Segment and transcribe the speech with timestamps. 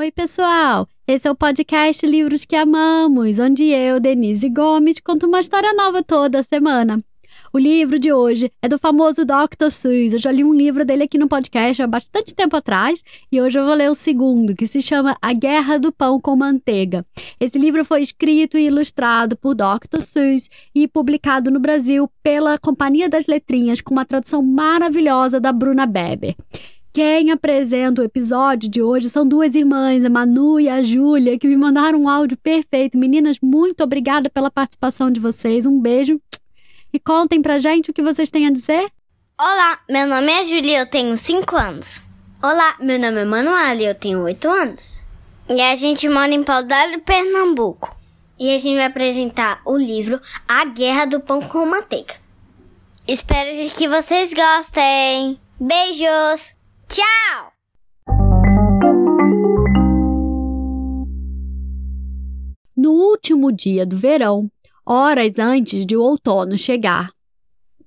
[0.00, 0.88] Oi, pessoal!
[1.06, 6.02] Esse é o podcast Livros que Amamos, onde eu, Denise Gomes, conto uma história nova
[6.02, 7.04] toda semana.
[7.52, 9.68] O livro de hoje é do famoso Dr.
[9.70, 10.14] Seuss.
[10.14, 13.58] Eu já li um livro dele aqui no podcast há bastante tempo atrás e hoje
[13.58, 17.04] eu vou ler o segundo, que se chama A Guerra do Pão com Manteiga.
[17.38, 20.00] Esse livro foi escrito e ilustrado por Dr.
[20.00, 25.84] Seuss e publicado no Brasil pela Companhia das Letrinhas com uma tradução maravilhosa da Bruna
[25.84, 26.34] Beber.
[26.92, 31.46] Quem apresenta o episódio de hoje são duas irmãs, a Manu e a Júlia, que
[31.46, 32.98] me mandaram um áudio perfeito.
[32.98, 35.64] Meninas, muito obrigada pela participação de vocês.
[35.64, 36.20] Um beijo.
[36.92, 38.90] E contem pra gente o que vocês têm a dizer.
[39.38, 42.02] Olá, meu nome é Júlia, eu tenho 5 anos.
[42.42, 45.04] Olá, meu nome é Manuela e eu tenho 8 anos.
[45.48, 47.96] E a gente mora em Paudalho, Pernambuco.
[48.36, 52.14] E a gente vai apresentar o livro A Guerra do Pão com Manteiga.
[53.06, 55.38] Espero que vocês gostem.
[55.60, 56.58] Beijos!
[56.90, 57.52] Tchau!
[62.76, 64.50] No último dia do verão,
[64.84, 67.12] horas antes de o outono chegar,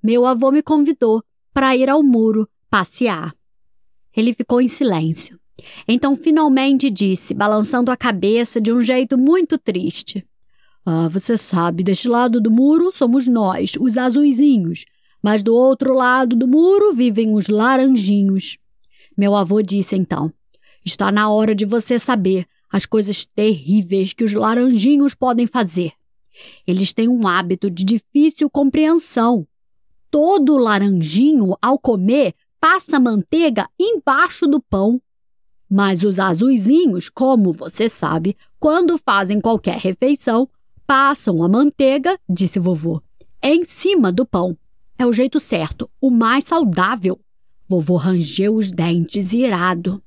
[0.01, 1.21] meu avô me convidou
[1.53, 3.35] para ir ao muro passear.
[4.15, 5.37] Ele ficou em silêncio.
[5.85, 10.25] Então finalmente disse, balançando a cabeça de um jeito muito triste:
[10.85, 14.85] Ah, você sabe, deste lado do muro somos nós, os azuizinhos,
[15.21, 18.62] mas do outro lado do muro vivem os laranjinhos.
[19.17, 20.31] Meu avô disse então:
[20.85, 25.93] Está na hora de você saber as coisas terríveis que os laranjinhos podem fazer.
[26.65, 29.47] Eles têm um hábito de difícil compreensão.
[30.09, 35.01] Todo laranjinho, ao comer, passa manteiga embaixo do pão.
[35.69, 40.47] Mas os azuizinhos, como você sabe, quando fazem qualquer refeição,
[40.85, 43.01] passam a manteiga, disse vovô,
[43.41, 44.57] em cima do pão.
[44.97, 47.19] É o jeito certo, o mais saudável.
[47.67, 50.01] Vovô rangeu os dentes irado.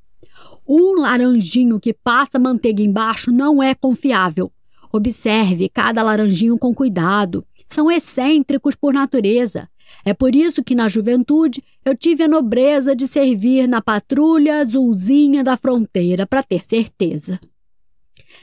[0.69, 4.51] Um laranjinho que passa manteiga embaixo não é confiável.
[4.93, 7.47] Observe cada laranjinho com cuidado.
[7.69, 9.69] São excêntricos por natureza.
[10.05, 15.45] É por isso que na juventude eu tive a nobreza de servir na patrulha azulzinha
[15.45, 17.39] da fronteira para ter certeza.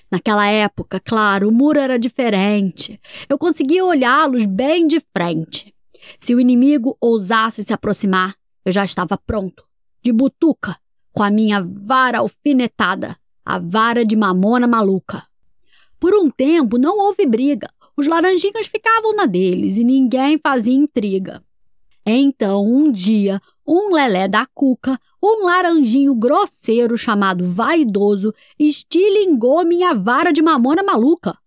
[0.10, 3.00] Naquela época, claro, o muro era diferente.
[3.28, 5.74] Eu conseguia olhá-los bem de frente.
[6.20, 9.64] Se o inimigo ousasse se aproximar, eu já estava pronto,
[10.02, 10.78] de butuca,
[11.12, 15.26] com a minha vara alfinetada, a vara de mamona maluca.
[16.00, 17.70] Por um tempo não houve briga.
[17.96, 21.44] Os laranjinhas ficavam na deles e ninguém fazia intriga.
[22.06, 30.34] Então, um dia, um lelé da cuca, um laranjinho grosseiro chamado vaidoso, estilingou minha vara
[30.34, 31.38] de mamona maluca.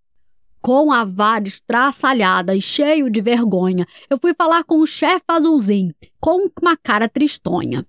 [0.67, 5.95] Com a vara estraçalhada e cheio de vergonha, eu fui falar com o chefe azulzinho,
[6.21, 7.87] com uma cara tristonha.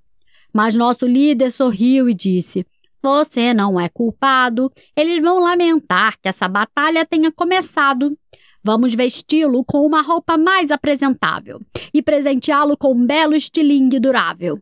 [0.53, 2.63] Mas nosso líder sorriu e disse:
[3.01, 4.71] Você não é culpado.
[4.95, 8.15] Eles vão lamentar que essa batalha tenha começado.
[8.63, 11.59] Vamos vesti-lo com uma roupa mais apresentável
[11.91, 14.61] e presenteá-lo com um belo estilingue durável.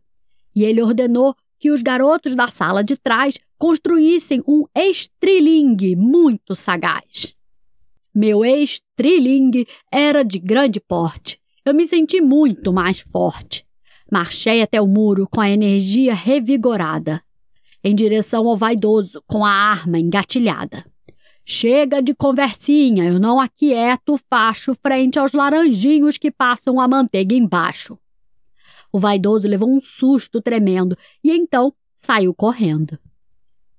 [0.55, 7.35] E ele ordenou que os garotos da sala de trás construíssem um estrilingue muito sagaz.
[8.15, 11.37] Meu ex-trilingue era de grande porte.
[11.65, 13.65] Eu me senti muito mais forte.
[14.09, 17.21] Marchei até o muro com a energia revigorada,
[17.83, 20.85] em direção ao vaidoso, com a arma engatilhada.
[21.43, 27.35] Chega de conversinha, eu não aquieto o facho frente aos laranjinhos que passam a manteiga
[27.35, 27.99] embaixo.
[28.93, 32.97] O vaidoso levou um susto tremendo e então saiu correndo.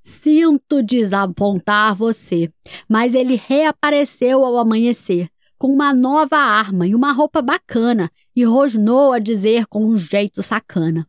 [0.06, 2.48] Sinto desapontar você,
[2.88, 5.28] mas ele reapareceu ao amanhecer,
[5.58, 10.44] com uma nova arma e uma roupa bacana, e rosnou a dizer com um jeito
[10.44, 11.08] sacana.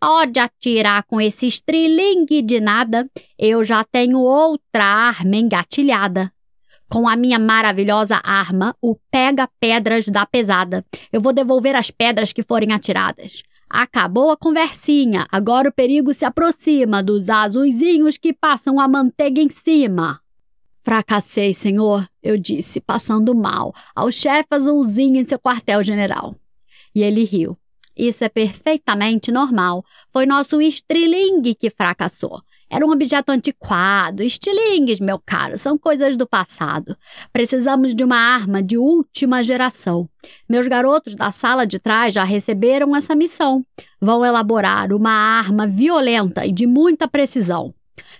[0.00, 3.06] Pode atirar com esse estrilingue de nada,
[3.38, 6.32] eu já tenho outra arma engatilhada.
[6.88, 10.82] Com a minha maravilhosa arma, o pega-pedras da pesada.
[11.12, 13.42] Eu vou devolver as pedras que forem atiradas.
[13.76, 19.48] Acabou a conversinha, agora o perigo se aproxima dos azuizinhos que passam a manteiga em
[19.48, 20.20] cima.
[20.84, 26.36] Fracassei, senhor, eu disse, passando mal, ao chefe azulzinho em seu quartel-general.
[26.94, 27.58] E ele riu.
[27.96, 29.84] Isso é perfeitamente normal.
[30.08, 32.40] Foi nosso estrilingue que fracassou.
[32.70, 34.22] Era um objeto antiquado.
[34.22, 36.96] Estilingues, meu caro, são coisas do passado.
[37.32, 40.08] Precisamos de uma arma de última geração.
[40.48, 43.64] Meus garotos da sala de trás já receberam essa missão.
[44.00, 47.74] Vão elaborar uma arma violenta e de muita precisão.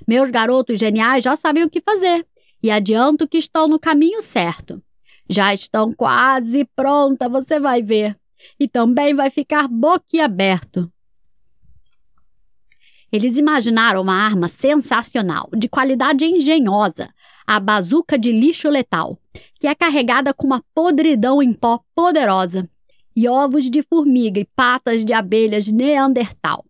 [0.06, 2.26] Meus garotos geniais já sabem o que fazer
[2.64, 4.82] e adianto que estão no caminho certo.
[5.28, 8.16] Já estão quase pronta, você vai ver.
[8.58, 10.90] E também vai ficar boquiaberto.
[13.14, 17.08] Eles imaginaram uma arma sensacional, de qualidade engenhosa,
[17.46, 19.16] a bazuca de lixo letal,
[19.60, 22.68] que é carregada com uma podridão em pó poderosa,
[23.14, 26.64] e ovos de formiga e patas de abelhas neandertal,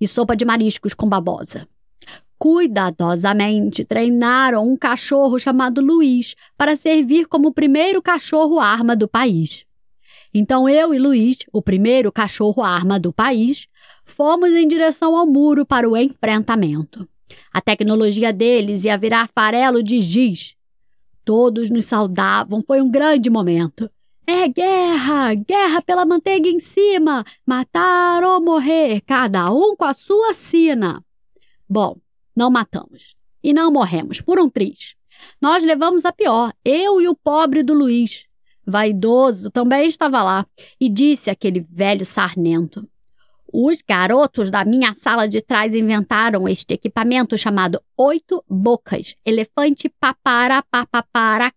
[0.00, 1.68] e sopa de mariscos com babosa.
[2.38, 9.66] Cuidadosamente treinaram um cachorro chamado Luiz para servir como o primeiro cachorro-arma do país.
[10.32, 13.68] Então eu e Luiz, o primeiro cachorro-arma do país,
[14.04, 17.08] fomos em direção ao muro para o enfrentamento.
[17.52, 20.54] A tecnologia deles ia virar farelo de giz.
[21.24, 23.90] Todos nos saudavam, foi um grande momento.
[24.26, 25.34] É guerra!
[25.34, 27.24] Guerra pela manteiga em cima!
[27.46, 31.04] Matar ou morrer, cada um com a sua sina.
[31.68, 31.96] Bom,
[32.36, 33.14] não matamos.
[33.42, 34.94] E não morremos, por um triz.
[35.40, 38.26] Nós levamos a pior, eu e o pobre do Luiz.
[38.66, 40.46] Vaidoso também estava lá
[40.80, 42.88] e disse aquele velho sarnento:
[43.56, 50.60] os garotos da minha sala de trás inventaram este equipamento chamado Oito Bocas, elefante papara
[50.60, 51.52] papapara.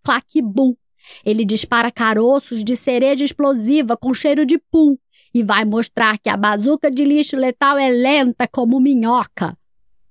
[1.26, 4.96] Ele dispara caroços de cereja explosiva com cheiro de pum
[5.34, 9.58] e vai mostrar que a bazuca de lixo letal é lenta como minhoca.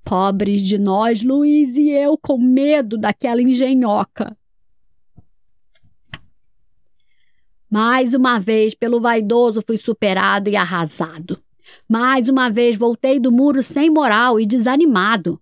[0.03, 4.37] Pobres de nós, Luiz e eu, com medo daquela engenhoca.
[7.71, 11.46] Mais uma vez, pelo vaidoso, fui superado e arrasado.
[11.89, 15.41] Mais uma vez voltei do muro sem moral e desanimado.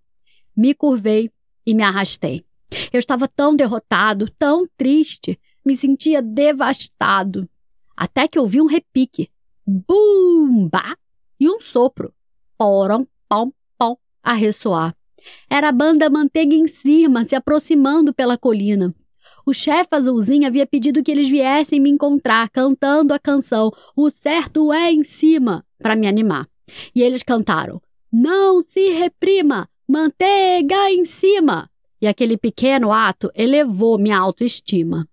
[0.56, 1.30] Me curvei
[1.66, 2.44] e me arrastei.
[2.92, 7.48] Eu estava tão derrotado, tão triste, me sentia devastado.
[7.96, 9.30] Até que ouvi um repique.
[9.66, 10.96] Bumba!
[11.38, 12.12] E um sopro.
[12.58, 14.94] Porom, pom, pom, a ressoar.
[15.48, 18.94] Era a banda Manteiga em cima, se aproximando pela colina.
[19.46, 24.72] O chefe azulzinho havia pedido que eles viessem me encontrar cantando a canção O Certo
[24.72, 26.48] é em Cima para me animar.
[26.94, 27.80] E eles cantaram:
[28.10, 31.70] Não se reprima, manteiga em cima.
[32.00, 35.08] E aquele pequeno ato elevou minha autoestima.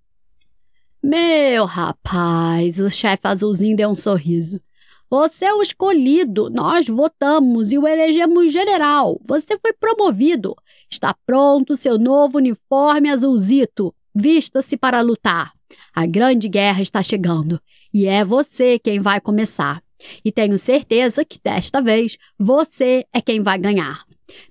[1.04, 4.62] Meu rapaz, o chefe azulzinho deu um sorriso.
[5.10, 9.20] Você é o escolhido, nós votamos e o elegemos general.
[9.26, 10.56] Você foi promovido.
[10.90, 13.94] Está pronto seu novo uniforme azulzito.
[14.14, 15.54] Vista-se para lutar.
[15.94, 17.62] A grande guerra está chegando
[17.94, 19.82] e é você quem vai começar.
[20.24, 24.04] E tenho certeza que desta vez você é quem vai ganhar.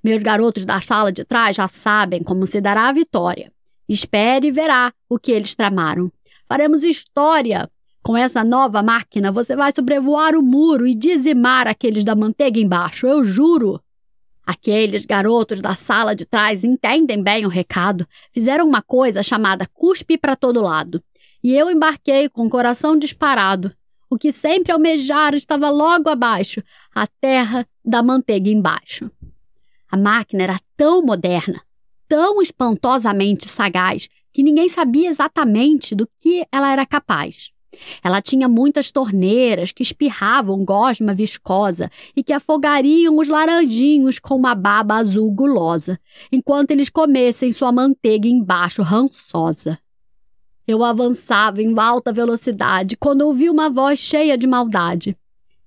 [0.03, 3.53] Meus garotos da sala de trás já sabem como se dará a vitória.
[3.89, 6.11] Espere e verá o que eles tramaram.
[6.49, 7.69] Faremos história.
[8.03, 13.07] Com essa nova máquina, você vai sobrevoar o muro e dizimar aqueles da manteiga embaixo,
[13.07, 13.81] eu juro.
[14.51, 18.05] Aqueles garotos da sala de trás entendem bem o recado.
[18.33, 21.01] Fizeram uma coisa chamada cuspe para todo lado.
[21.41, 23.73] E eu embarquei com o coração disparado.
[24.11, 29.09] O que sempre almejara estava logo abaixo, a terra da manteiga embaixo.
[29.89, 31.63] A máquina era tão moderna,
[32.09, 37.53] tão espantosamente sagaz, que ninguém sabia exatamente do que ela era capaz.
[38.03, 44.55] Ela tinha muitas torneiras que espirravam gosma viscosa e que afogariam os laranjinhos com uma
[44.55, 45.99] baba azul gulosa,
[46.33, 49.79] enquanto eles comessem sua manteiga embaixo rançosa.
[50.67, 55.17] Eu avançava em alta velocidade quando ouvi uma voz cheia de maldade.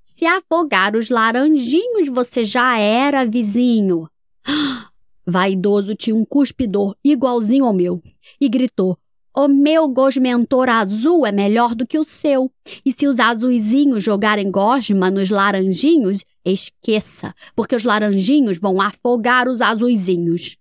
[0.05, 4.07] Se afogar os laranjinhos, você já era vizinho.
[5.25, 8.01] Vaidoso tinha um cuspidor igualzinho ao meu
[8.39, 8.97] e gritou:
[9.35, 12.51] O meu gosmentor azul é melhor do que o seu.
[12.85, 19.59] E se os azuizinhos jogarem gosma nos laranjinhos, esqueça, porque os laranjinhos vão afogar os
[19.59, 20.55] azuizinhos.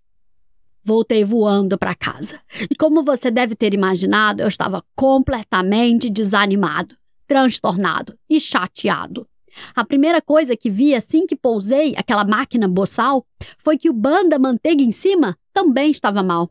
[0.83, 2.41] Voltei voando para casa.
[2.71, 9.29] E como você deve ter imaginado, eu estava completamente desanimado, transtornado e chateado.
[9.77, 13.23] A primeira coisa que vi assim que pousei aquela máquina boçal
[13.59, 16.51] foi que o banda manteiga em cima também estava mal.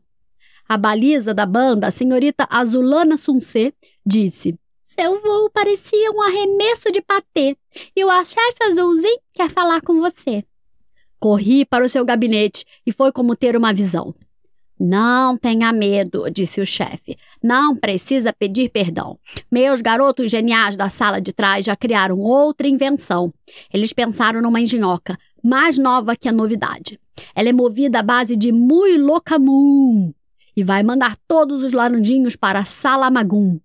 [0.72, 3.74] A baliza da banda, a senhorita Azulana Suncê,
[4.06, 7.58] disse: Seu voo parecia um arremesso de patê
[7.94, 10.42] e o chefe azulzinho quer falar com você.
[11.20, 14.14] Corri para o seu gabinete e foi como ter uma visão.
[14.80, 17.18] Não tenha medo, disse o chefe.
[17.42, 19.18] Não precisa pedir perdão.
[19.50, 23.30] Meus garotos geniais da sala de trás já criaram outra invenção.
[23.70, 26.98] Eles pensaram numa engenhoca, mais nova que a novidade.
[27.34, 30.14] Ela é movida à base de muilocamum
[30.56, 33.58] e vai mandar todos os laranjinhos para Salamagum.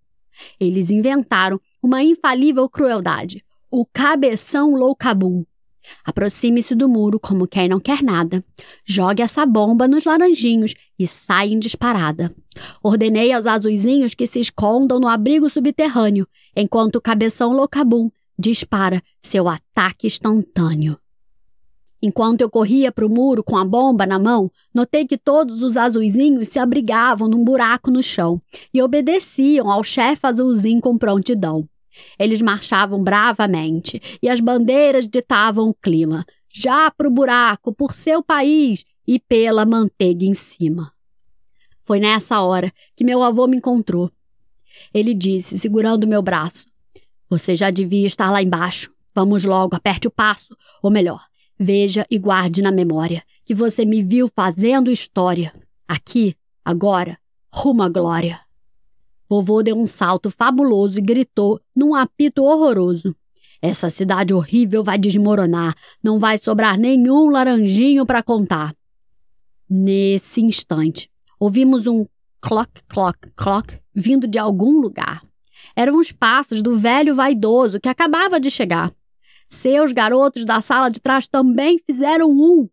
[0.60, 5.44] Eles inventaram uma infalível crueldade, o cabeção loucabum.
[6.04, 8.44] Aproxime-se do muro como quem não quer nada.
[8.86, 12.34] Jogue essa bomba nos laranjinhos e saia em disparada.
[12.84, 19.48] Ordenei aos azuizinhos que se escondam no abrigo subterrâneo, enquanto o cabeção Locabum dispara seu
[19.48, 21.00] ataque instantâneo.
[22.02, 25.78] Enquanto eu corria para o muro com a bomba na mão, notei que todos os
[25.78, 28.40] azuizinhos se abrigavam num buraco no chão
[28.74, 31.68] e obedeciam ao chefe azulzinho com prontidão.
[32.20, 36.26] Eles marchavam bravamente e as bandeiras ditavam o clima.
[36.50, 40.92] Já para o buraco, por seu país e pela manteiga em cima.
[41.84, 44.12] Foi nessa hora que meu avô me encontrou.
[44.94, 46.66] Ele disse, segurando meu braço:
[47.30, 48.92] Você já devia estar lá embaixo.
[49.16, 50.56] Vamos logo, aperte o passo.
[50.82, 51.20] Ou melhor,
[51.60, 55.54] Veja e guarde na memória que você me viu fazendo história.
[55.88, 57.18] Aqui, agora,
[57.52, 58.40] rumo à glória.
[59.30, 63.16] Vovô deu um salto fabuloso e gritou num apito horroroso.
[63.62, 65.74] Essa cidade horrível vai desmoronar,
[66.04, 68.76] não vai sobrar nenhum laranjinho para contar.
[69.70, 71.10] Nesse instante,
[71.40, 72.06] ouvimos um
[72.40, 75.24] clock, clock, clock vindo de algum lugar.
[75.76, 78.94] Eram os passos do velho vaidoso que acabava de chegar.
[79.50, 82.70] Seus garotos da sala de trás também fizeram um.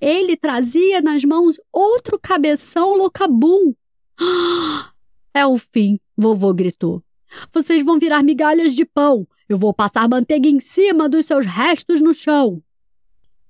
[0.00, 3.74] Ele trazia nas mãos outro cabeção loucabum.
[5.36, 7.02] É o fim, vovô gritou.
[7.52, 9.26] Vocês vão virar migalhas de pão.
[9.48, 12.62] Eu vou passar manteiga em cima dos seus restos no chão.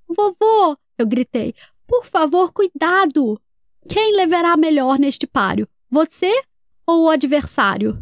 [0.07, 1.53] Vovô, eu gritei,
[1.85, 3.39] por favor, cuidado.
[3.87, 5.67] Quem levará melhor neste páreo?
[5.89, 6.41] Você
[6.87, 7.99] ou o adversário?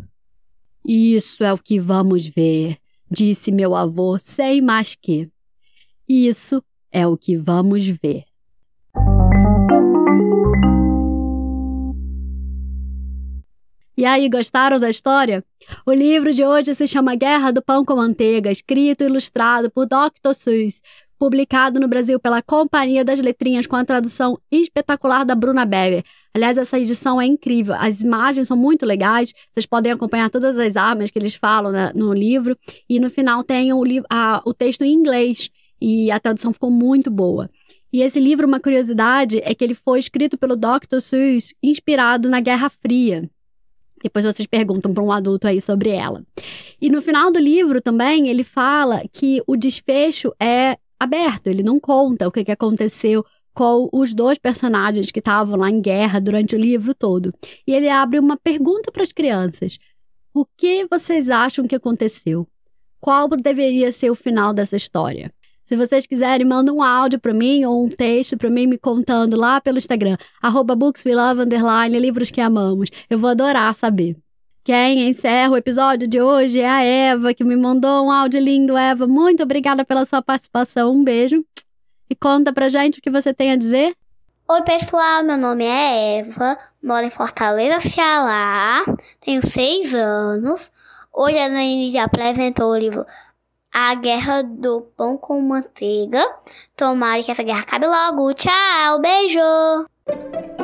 [0.86, 2.78] Isso é o que vamos ver,
[3.14, 5.30] disse meu avô sem mais que.
[6.10, 8.26] Isso é o que vamos ver.
[13.96, 15.46] E aí, gostaram da história?
[15.86, 19.86] O livro de hoje se chama Guerra do Pão com Manteiga, escrito e ilustrado por
[19.86, 20.34] Dr.
[20.34, 20.82] Seuss,
[21.18, 26.04] publicado no Brasil pela Companhia das Letrinhas com a tradução espetacular da Bruna Beber.
[26.34, 27.76] Aliás, essa edição é incrível.
[27.78, 29.34] As imagens são muito legais.
[29.52, 32.58] Vocês podem acompanhar todas as armas que eles falam né, no livro.
[32.90, 35.50] E no final tem o, a, o texto em inglês.
[35.80, 37.50] E a tradução ficou muito boa.
[37.92, 41.00] E esse livro, uma curiosidade, é que ele foi escrito pelo Dr.
[41.00, 43.30] Seuss, inspirado na Guerra Fria.
[44.04, 46.24] Depois vocês perguntam para um adulto aí sobre ela.
[46.82, 51.80] E no final do livro também ele fala que o desfecho é aberto, ele não
[51.80, 56.56] conta o que, que aconteceu com os dois personagens que estavam lá em guerra durante
[56.56, 57.34] o livro todo.
[57.68, 59.78] E ele abre uma pergunta para as crianças:
[60.34, 62.48] O que vocês acham que aconteceu?
[63.00, 65.32] Qual deveria ser o final dessa história?
[65.66, 69.38] Se vocês quiserem, mandem um áudio para mim ou um texto para mim me contando
[69.38, 70.76] lá pelo Instagram, arroba
[72.00, 72.90] livros que amamos.
[73.10, 74.18] Eu vou adorar saber.
[74.64, 78.78] Quem encerra o episódio de hoje é a Eva, que me mandou um áudio lindo.
[78.78, 80.94] Eva, muito obrigada pela sua participação.
[80.94, 81.44] Um beijo.
[82.10, 83.94] E conta pra gente o que você tem a dizer.
[84.50, 88.84] Oi, pessoal, meu nome é Eva, moro em Fortaleza, Ceará,
[89.20, 90.72] tenho seis anos.
[91.14, 93.06] Hoje a Denise apresentou o livro
[93.72, 96.22] A Guerra do Pão com Manteiga.
[96.76, 98.34] Tomara que essa guerra acabe logo.
[98.34, 100.63] Tchau, beijo!